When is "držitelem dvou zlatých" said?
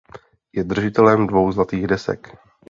0.63-1.87